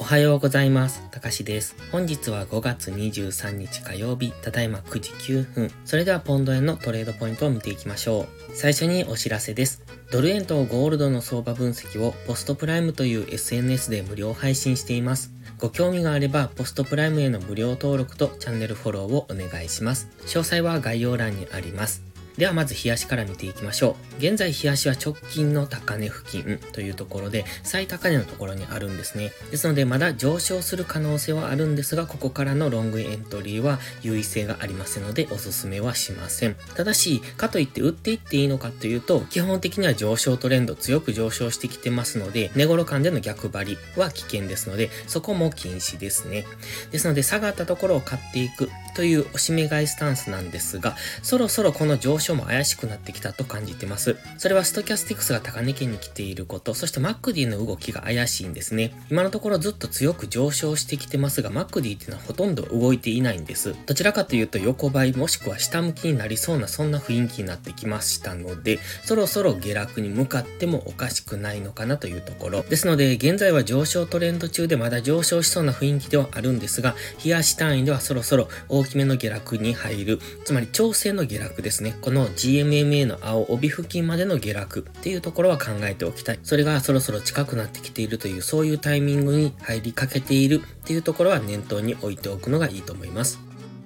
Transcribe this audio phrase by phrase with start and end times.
[0.00, 1.02] おはようございます。
[1.10, 1.76] たかしです。
[1.92, 5.70] 本日は5月23日火曜日、ただいま9時9分。
[5.84, 8.56] それではポンド円のトレードポイントを見ていきましょう。
[8.56, 9.82] 最初にお知らせです。
[10.10, 15.34] ドル円とゴールドの相場分析をポストプライムという SNS で無料配信しています。
[15.58, 20.08] ご興味があれば、ポストプライムへの無料登録とチャンネルフォローをお願いします。
[20.22, 22.09] 詳細は概要欄にあります。
[22.40, 24.16] ではまず冷やしから見ていきましょう。
[24.16, 29.32] 現在冷やしは直近の高値付近というところで最高値のところにあるんですね。
[29.50, 36.56] ですのでまだ上昇する可能性はあるんですが、ここからのロングエントリーは優位性がありませんのでおすすめはしません。
[36.74, 46.46] ただし、かといって売っていっていいのかというと、基本的には上昇トレンド強く上昇してきてますので、値頃間での逆張りは危険ですので、そこも禁止ですね。
[46.90, 54.16] ですので下がったところを買っていくというおしめ買いスタンスなんですが、そろそろこの上昇も怪しくなってきたと感じてます。
[54.38, 58.92] それはストキャスティクスが高値圏に来ていること、そしてマックディの動きが怪しいんですね。
[59.10, 63.74] 今のところずっと強く上昇してきてますが、マックディっていうのはほとんど動いていないんです。
[63.86, 72.62] どちらかというと横ばいもしくは下向きになりそうなそんな雰囲気になってきましたので、そろそろ下落に向かってもおかしくないのかなというところ。
[72.62, 76.94] ですので、現在は上昇トレンド中でまだ上昇しそうな雰囲気ではあるんですが、
[77.24, 81.94] 冷やし単位ではそろそろ大きめの下落に入る、つまり調整の下落ですね。
[82.10, 86.40] この GMMA の青帯付近までの下落っていうところは考えておきたい。
[86.42, 93.38] それがそろそろ近くなってきているという、そういうタイミングに入りかけているっていうところは念頭に置いておくのがいいと思います。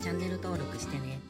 [0.00, 1.21] チャンネル登録してね。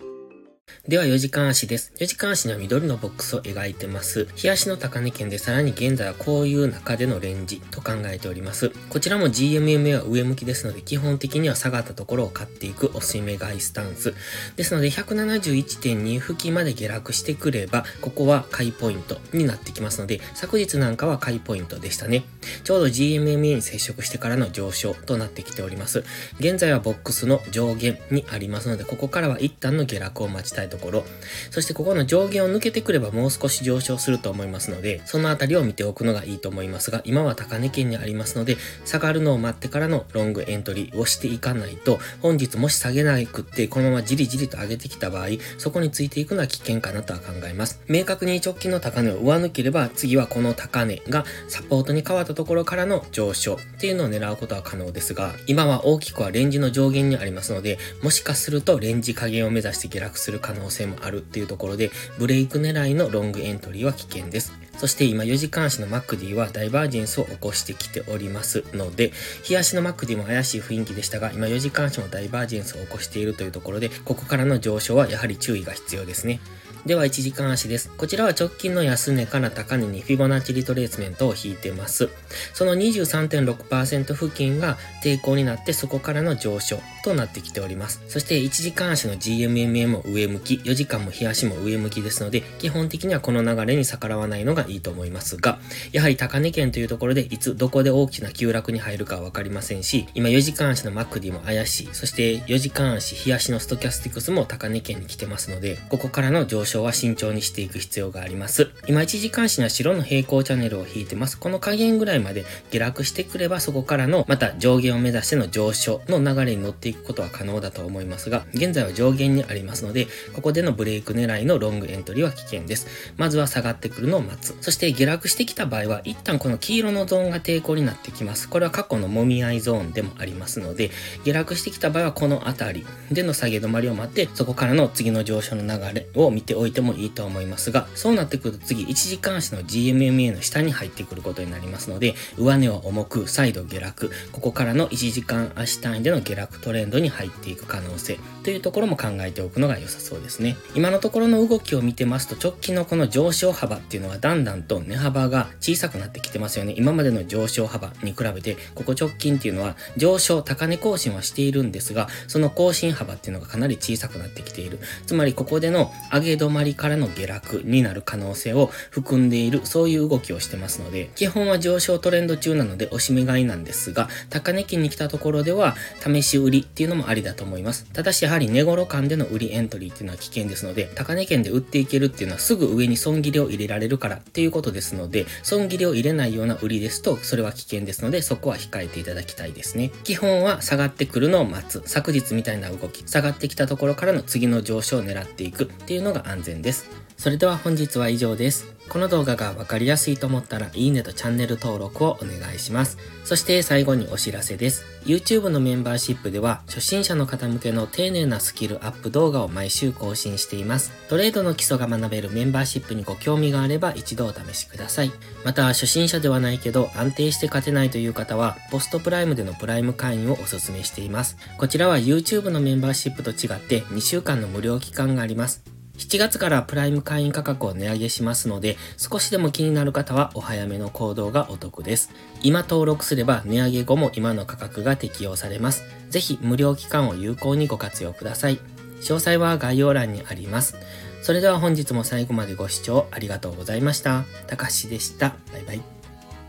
[0.88, 1.92] では4時間足です。
[1.98, 4.26] 4時間足には緑のボックスを描いてます。
[4.34, 8.72] 日足の高値圏でさらに現在はこういう中でのレンジと考えております。
[8.90, 14.12] こちらも GMMA は上向きですので基本的には下がったところを買っていくおしめ買いスタンス。
[14.56, 22.24] ですので171.2付近まで下落してくればここは買いポイントになってきますので昨日なんかは買いポイントでしたね。
[22.64, 26.02] ちょうど GMMA に接触してからの上昇となってきております。
[26.40, 31.04] 現在はボックスの上限にありますのでここからは一旦の下落を待ちたいところ。
[31.50, 47.80] そしてここの上限を抜けてくればもう少し上昇すると思いますので、そのあたりを見ておくのがいいと思いますが、今は高値圏にありますので、下がるのを待ってからのロングエントリーをしていかないと、本日もし下げなくって、このままじりじりと上げてきた場合、そこについていくのは危険かなとは考えます。
[47.88, 64.52] 明確に直近の高値を上抜ければ、次はこの高値がサポートに変わったところからの上昇っていうのを狙うことは可能ですが、今は大きくはレンジの上限にありますので、もしかするとレンジ加減を目指して下落する可能能性もあるっていうところで、ブレイク狙いのロングエントリーは危険です。
[64.78, 69.12] そして今4時間足のマックディはダイバージェンスを起こしてきておりますので、
[69.42, 76.40] 日足のマックディも怪しい雰囲気でしたが、今4時間足もダイバージェンスを起こしているというところで、ここからの上昇はやはり注意が必要ですね。
[76.84, 77.90] では1時間足です。
[77.96, 82.08] こちらは直近の安値から高値にフィボナッチリトレースメントを引いてます。
[82.54, 88.02] その23.6%付近が抵抗になってそこからの上昇となってきております。
[88.08, 95.60] そして1時間足の GMMA も上向き、4時間も日足も上向きですので、基本的にはこの流れに逆らわないのがいいと思いますが、
[95.92, 108.70] やはり高値圏というところでいつどこで大きな急落に入るかはわかりませんし、今4時間足のマクディも怪しい、そして4時間足、日足のストキャスティクスも高値圏に来てますので、ここからの上昇は慎重にしていく必要があります。
[108.86, 111.38] 今1時間足には白の平行チャンネルを引いてます。
[111.38, 122.86] この加減ぐらいまで下落してくればそこからのまた上限を目指しての上昇の流れに乗っていくことは可能だと思いますが、現在は上限にありますので、ここでのブレイク狙いのロングエントリーは危険です。
[123.16, 124.56] まずは下がってくるのを待つ。
[124.60, 128.48] そして下落してきた場合は、一旦この黄色のゾーンが抵抗になってきます。
[128.48, 130.90] これは過去のもみ合いゾーンでもありますので、
[131.24, 150.56] 下落してきた場合はこの辺りでの下げ止まりを待って、そこからの次の上昇の流れを見ておいてもいいと思いますが、そうなってくると次1時間足の GMMA の下に入ってくることになりますので、上値は重く、再度下落、ここからの1時間足単位での下落トレンドに入っていく可能性というところも考えておくのが良さそうですね。
[150.74, 156.74] 今のところの動きを見てますと、直近のこの上昇幅っていうのはだんだんと値幅が小さくなってきてますよね。
[156.76, 164.78] 今までの上昇幅に比べて、ここ直近っていうのは上昇、高値更新はしているんですが、その更新幅っていうのがかなり小さくなってきている。
[165.06, 177.86] つまりここでの上げ止まりからの下落になる可能性を含んでいる、そういう動きをしてますので、基本は上昇トレンド中なのでおしめ買いなんですが、高値金に来たところでは試し売りっていうのもありだと思います。
[177.92, 189.90] ただしやはり値頃間での売りエントリーっていうのは危険ですので、高値圏で売っていけるっていうのはすぐ上に損切りを入れられるからっていうことですので、損切りを入れないような売りですと、それは危険ですので、そこは控えていただきたいですね。
[190.04, 191.82] 基本は下がってくるのを待つ。
[191.86, 196.90] 昨日みたいな動き、下がってきたところからの次の上昇を狙っていくっていうのが安安全です。
[197.16, 198.74] それでは本日は以上です。
[198.88, 202.98] この動画がわかりやすいと思ったらいいねとチャンネル登録をお願いします。
[203.24, 204.84] そして最後にお知らせです。
[205.04, 210.90] YouTube のメンバーシップでは初心者の方向けの丁寧なスキルアップ動画を毎週更新しています。
[211.08, 215.12] トレードの基礎が学べるメンバーシップにご興味があれば一度お試しください。
[215.44, 221.36] また初心者ではないけど安定して勝てないという方はポストプライムでのプライム会員をお勧めしています。
[221.56, 225.71] こちらは YouTube のメンバーシップと違って2週間の無料期間があります。
[225.98, 232.10] 7月からプライム会員価格を値上げしますので、少しでも気になる方はお早めの行動がお得です。
[232.42, 235.84] 今登録すれば値上げ後も今の価格が適用されます。
[236.10, 238.58] ぜひ無料期間を有効にご活用ください。
[239.00, 240.76] 詳細は概要欄にあります。
[241.22, 244.24] それでは本日も最後までご視聴ありがとうございました。
[244.46, 245.34] たかしでした。
[245.52, 245.80] バイバイ。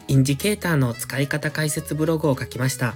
[0.07, 2.95] インジケーターの使い方解説ブログを書きました。